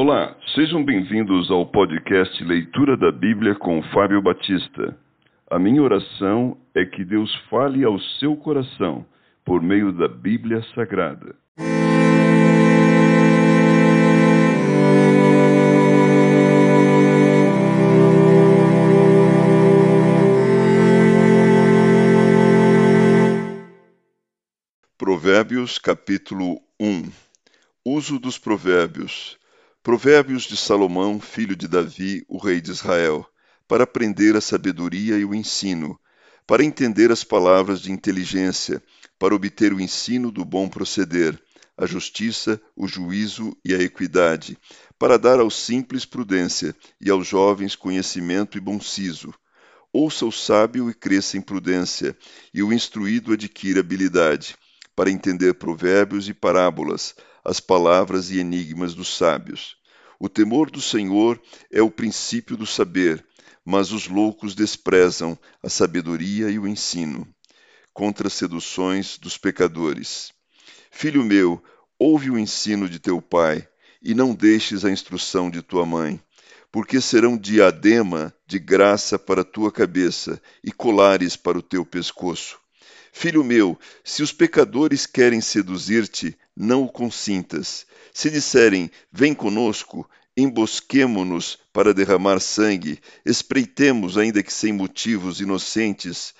Olá, 0.00 0.36
sejam 0.54 0.84
bem-vindos 0.84 1.50
ao 1.50 1.66
podcast 1.66 2.44
Leitura 2.44 2.96
da 2.96 3.10
Bíblia 3.10 3.56
com 3.56 3.82
Fábio 3.92 4.22
Batista. 4.22 4.96
A 5.50 5.58
minha 5.58 5.82
oração 5.82 6.56
é 6.72 6.84
que 6.84 7.04
Deus 7.04 7.34
fale 7.50 7.82
ao 7.82 7.98
seu 8.20 8.36
coração 8.36 9.04
por 9.44 9.60
meio 9.60 9.90
da 9.90 10.06
Bíblia 10.06 10.62
Sagrada. 10.72 11.34
Provérbios 24.96 25.76
capítulo 25.80 26.60
1 26.78 27.10
Uso 27.84 28.20
dos 28.20 28.38
provérbios 28.38 29.36
Provérbios 29.82 30.42
de 30.42 30.56
Salomão, 30.56 31.20
filho 31.20 31.56
de 31.56 31.68
Davi, 31.68 32.24
o 32.28 32.36
rei 32.36 32.60
de 32.60 32.70
Israel, 32.70 33.26
para 33.66 33.84
aprender 33.84 34.36
a 34.36 34.40
sabedoria 34.40 35.16
e 35.16 35.24
o 35.24 35.34
ensino, 35.34 35.98
para 36.46 36.64
entender 36.64 37.12
as 37.12 37.22
palavras 37.22 37.80
de 37.80 37.92
inteligência, 37.92 38.82
para 39.18 39.34
obter 39.34 39.72
o 39.72 39.80
ensino 39.80 40.30
do 40.30 40.44
bom 40.44 40.68
proceder, 40.68 41.40
a 41.76 41.86
justiça, 41.86 42.60
o 42.76 42.88
juízo 42.88 43.56
e 43.64 43.72
a 43.72 43.78
equidade, 43.80 44.58
para 44.98 45.16
dar 45.16 45.38
aos 45.38 45.54
simples 45.54 46.04
prudência 46.04 46.74
e 47.00 47.08
aos 47.08 47.26
jovens 47.26 47.76
conhecimento 47.76 48.58
e 48.58 48.60
bom 48.60 48.80
siso. 48.80 49.32
Ouça 49.92 50.26
o 50.26 50.32
sábio 50.32 50.90
e 50.90 50.94
cresça 50.94 51.38
em 51.38 51.40
prudência, 51.40 52.16
e 52.52 52.62
o 52.62 52.72
instruído 52.72 53.32
adquira 53.32 53.80
habilidade, 53.80 54.56
para 54.94 55.10
entender 55.10 55.54
provérbios 55.54 56.28
e 56.28 56.34
parábolas, 56.34 57.14
as 57.48 57.60
palavras 57.60 58.30
e 58.30 58.38
enigmas 58.38 58.94
dos 58.94 59.16
sábios. 59.16 59.78
O 60.20 60.28
temor 60.28 60.70
do 60.70 60.82
Senhor 60.82 61.40
é 61.72 61.80
o 61.80 61.90
princípio 61.90 62.58
do 62.58 62.66
saber, 62.66 63.24
mas 63.64 63.90
os 63.90 64.06
loucos 64.06 64.54
desprezam 64.54 65.38
a 65.62 65.70
sabedoria 65.70 66.50
e 66.50 66.58
o 66.58 66.68
ensino. 66.68 67.26
Contra 67.94 68.26
as 68.26 68.34
seduções 68.34 69.16
dos 69.16 69.38
pecadores. 69.38 70.30
Filho 70.90 71.24
meu, 71.24 71.62
ouve 71.98 72.30
o 72.30 72.38
ensino 72.38 72.86
de 72.86 72.98
teu 72.98 73.22
pai, 73.22 73.66
e 74.02 74.14
não 74.14 74.34
deixes 74.34 74.84
a 74.84 74.90
instrução 74.90 75.50
de 75.50 75.62
tua 75.62 75.86
mãe, 75.86 76.20
porque 76.70 77.00
serão 77.00 77.34
diadema 77.34 78.32
de 78.46 78.58
graça 78.58 79.18
para 79.18 79.42
tua 79.42 79.72
cabeça 79.72 80.40
e 80.62 80.70
colares 80.70 81.34
para 81.34 81.58
o 81.58 81.62
teu 81.62 81.84
pescoço. 81.86 82.58
Filho 83.10 83.42
meu, 83.42 83.76
se 84.04 84.22
os 84.22 84.32
pecadores 84.32 85.06
querem 85.06 85.40
seduzir-te, 85.40 86.36
não 86.58 86.82
o 86.82 86.88
consintas. 86.88 87.86
Se 88.12 88.28
disserem, 88.28 88.90
vem 89.12 89.32
conosco, 89.32 90.08
embosquemo-nos 90.36 91.56
para 91.72 91.94
derramar 91.94 92.40
sangue, 92.40 92.98
espreitemos, 93.24 94.18
ainda 94.18 94.42
que 94.42 94.52
sem 94.52 94.72
motivos 94.72 95.40
inocentes, 95.40 96.34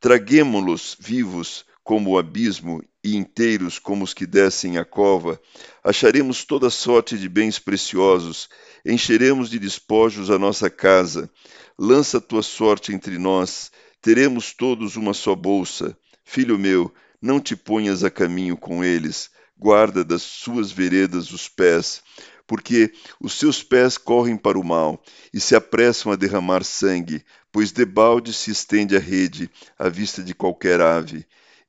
traguemo-los 0.00 0.96
vivos 0.98 1.64
como 1.84 2.10
o 2.10 2.18
abismo 2.18 2.82
e 3.02 3.16
inteiros 3.16 3.78
como 3.78 4.02
os 4.02 4.12
que 4.12 4.26
descem 4.26 4.76
a 4.76 4.84
cova, 4.84 5.40
acharemos 5.84 6.44
toda 6.44 6.68
sorte 6.68 7.16
de 7.16 7.28
bens 7.28 7.58
preciosos, 7.58 8.48
encheremos 8.84 9.48
de 9.48 9.58
despojos 9.58 10.30
a 10.30 10.38
nossa 10.38 10.68
casa. 10.68 11.30
Lança 11.78 12.20
tua 12.20 12.42
sorte 12.42 12.92
entre 12.92 13.18
nós, 13.18 13.70
teremos 14.02 14.52
todos 14.52 14.96
uma 14.96 15.14
só 15.14 15.34
bolsa. 15.34 15.96
Filho 16.24 16.58
meu, 16.58 16.92
não 17.22 17.40
te 17.40 17.54
ponhas 17.54 18.02
a 18.04 18.10
caminho 18.10 18.56
com 18.56 18.84
eles, 18.84 19.30
guarda 19.60 20.02
das 20.02 20.22
suas 20.22 20.72
veredas 20.72 21.30
os 21.32 21.46
pés, 21.46 22.02
porque 22.46 22.92
os 23.20 23.34
seus 23.34 23.62
pés 23.62 23.98
correm 23.98 24.36
para 24.36 24.58
o 24.58 24.64
mal 24.64 25.00
e 25.34 25.38
se 25.38 25.54
apressam 25.54 26.10
a 26.10 26.16
derramar 26.16 26.64
sangue, 26.64 27.22
pois 27.52 27.70
debalde 27.70 28.32
se 28.32 28.50
estende 28.50 28.96
a 28.96 28.98
rede 28.98 29.50
à 29.78 29.90
vista 29.90 30.22
de 30.22 30.34
qualquer 30.34 30.80
ave. 30.80 31.26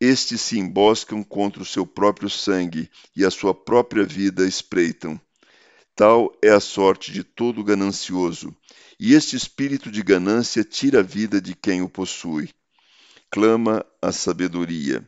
Estes 0.00 0.40
se 0.40 0.58
emboscam 0.58 1.22
contra 1.22 1.62
o 1.62 1.66
seu 1.66 1.86
próprio 1.86 2.30
sangue 2.30 2.90
e 3.14 3.22
a 3.22 3.30
sua 3.30 3.54
própria 3.54 4.04
vida 4.04 4.46
espreitam. 4.46 5.20
Tal 5.94 6.34
é 6.42 6.50
a 6.50 6.60
sorte 6.60 7.12
de 7.12 7.22
todo 7.22 7.62
ganancioso, 7.62 8.52
e 8.98 9.14
este 9.14 9.36
espírito 9.36 9.90
de 9.90 10.02
ganância 10.02 10.64
tira 10.64 11.00
a 11.00 11.02
vida 11.02 11.40
de 11.40 11.54
quem 11.54 11.82
o 11.82 11.88
possui. 11.88 12.48
Clama 13.30 13.84
a 14.00 14.10
sabedoria. 14.10 15.06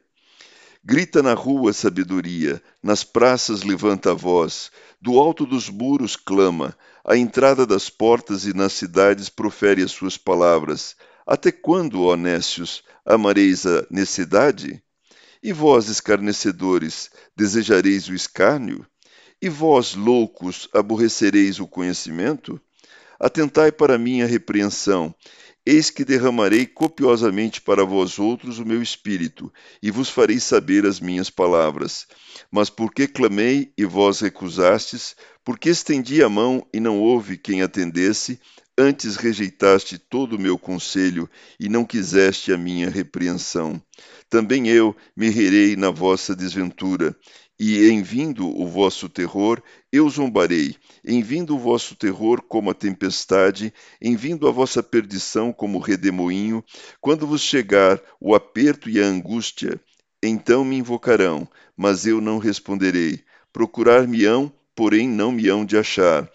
Grita 0.88 1.20
na 1.20 1.34
rua 1.34 1.72
sabedoria, 1.72 2.62
nas 2.80 3.02
praças 3.02 3.64
levanta 3.64 4.12
a 4.12 4.14
voz, 4.14 4.70
do 5.02 5.18
alto 5.18 5.44
dos 5.44 5.68
muros 5.68 6.14
clama, 6.14 6.78
à 7.04 7.16
entrada 7.16 7.66
das 7.66 7.90
portas 7.90 8.44
e 8.44 8.54
nas 8.54 8.74
cidades 8.74 9.28
profere 9.28 9.82
as 9.82 9.90
suas 9.90 10.16
palavras. 10.16 10.94
Até 11.26 11.50
quando, 11.50 12.04
ó 12.04 12.14
nécios, 12.14 12.84
amareis 13.04 13.66
a 13.66 13.84
necessidade? 13.90 14.80
E 15.42 15.52
vós, 15.52 15.88
escarnecedores, 15.88 17.10
desejareis 17.34 18.06
o 18.06 18.14
escárnio? 18.14 18.86
E 19.42 19.48
vós, 19.48 19.96
loucos, 19.96 20.68
aborrecereis 20.72 21.58
o 21.58 21.66
conhecimento? 21.66 22.60
Atentai 23.18 23.72
para 23.72 23.98
minha 23.98 24.24
repreensão, 24.24 25.12
Eis 25.68 25.90
que 25.90 26.04
derramarei 26.04 26.64
copiosamente 26.64 27.60
para 27.60 27.84
vós 27.84 28.20
outros 28.20 28.60
o 28.60 28.64
meu 28.64 28.80
espírito, 28.80 29.52
e 29.82 29.90
vos 29.90 30.08
farei 30.08 30.38
saber 30.38 30.86
as 30.86 31.00
minhas 31.00 31.28
palavras. 31.28 32.06
Mas 32.52 32.70
porque 32.70 33.08
clamei 33.08 33.72
e 33.76 33.84
vós 33.84 34.20
recusastes, 34.20 35.16
porque 35.44 35.68
estendi 35.68 36.22
a 36.22 36.28
mão 36.28 36.64
e 36.72 36.78
não 36.78 37.00
houve 37.00 37.36
quem 37.36 37.62
atendesse, 37.62 38.38
antes 38.78 39.16
rejeitaste 39.16 39.98
todo 39.98 40.36
o 40.36 40.40
meu 40.40 40.56
conselho 40.56 41.28
e 41.58 41.68
não 41.68 41.84
quiseste 41.84 42.52
a 42.52 42.56
minha 42.56 42.88
repreensão. 42.88 43.82
Também 44.30 44.68
eu 44.68 44.94
me 45.16 45.30
rirei 45.30 45.74
na 45.74 45.90
vossa 45.90 46.36
desventura, 46.36 47.16
e 47.58 47.88
em 47.88 48.02
vindo 48.02 48.48
o 48.48 48.66
vosso 48.66 49.08
terror, 49.08 49.62
eu 49.90 50.08
zombarei, 50.10 50.76
em 51.04 51.22
vindo 51.22 51.54
o 51.54 51.58
vosso 51.58 51.94
terror 51.94 52.42
como 52.42 52.70
a 52.70 52.74
tempestade, 52.74 53.72
em 54.00 54.14
vindo 54.14 54.46
a 54.46 54.50
vossa 54.50 54.82
perdição 54.82 55.52
como 55.52 55.78
o 55.78 55.80
redemoinho, 55.80 56.62
quando 57.00 57.26
vos 57.26 57.42
chegar 57.42 58.00
o 58.20 58.34
aperto 58.34 58.90
e 58.90 59.00
a 59.00 59.06
angústia, 59.06 59.80
então 60.22 60.64
me 60.64 60.76
invocarão, 60.76 61.48
mas 61.76 62.06
eu 62.06 62.20
não 62.20 62.38
responderei. 62.38 63.20
Procurar-me-ão, 63.52 64.52
porém 64.74 65.08
não 65.08 65.32
me 65.32 65.48
hão 65.48 65.64
de 65.64 65.78
achar 65.78 66.30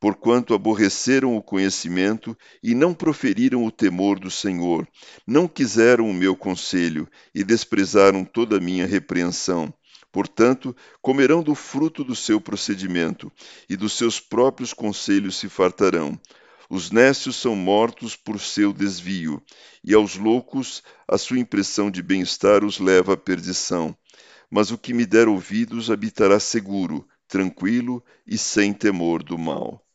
porquanto 0.00 0.54
aborreceram 0.54 1.36
o 1.36 1.42
conhecimento 1.42 2.36
e 2.62 2.74
não 2.74 2.94
proferiram 2.94 3.64
o 3.64 3.70
temor 3.70 4.18
do 4.18 4.30
Senhor, 4.30 4.86
não 5.26 5.48
quiseram 5.48 6.08
o 6.08 6.14
meu 6.14 6.36
conselho 6.36 7.08
e 7.34 7.42
desprezaram 7.42 8.24
toda 8.24 8.56
a 8.56 8.60
minha 8.60 8.86
repreensão. 8.86 9.72
Portanto, 10.18 10.74
comerão 11.00 11.44
do 11.44 11.54
fruto 11.54 12.02
do 12.02 12.16
seu 12.16 12.40
procedimento, 12.40 13.30
e 13.70 13.76
dos 13.76 13.92
seus 13.92 14.18
próprios 14.18 14.74
conselhos 14.74 15.36
se 15.36 15.48
fartarão. 15.48 16.20
Os 16.68 16.90
nécios 16.90 17.36
são 17.36 17.54
mortos 17.54 18.16
por 18.16 18.40
seu 18.40 18.72
desvio, 18.72 19.40
e 19.84 19.94
aos 19.94 20.16
loucos 20.16 20.82
a 21.06 21.16
sua 21.16 21.38
impressão 21.38 21.88
de 21.88 22.02
bem-estar 22.02 22.64
os 22.64 22.80
leva 22.80 23.12
à 23.12 23.16
perdição. 23.16 23.96
Mas 24.50 24.72
o 24.72 24.76
que 24.76 24.92
me 24.92 25.06
der 25.06 25.28
ouvidos 25.28 25.88
habitará 25.88 26.40
seguro, 26.40 27.06
tranquilo 27.28 28.04
e 28.26 28.36
sem 28.36 28.72
temor 28.72 29.22
do 29.22 29.38
mal. 29.38 29.87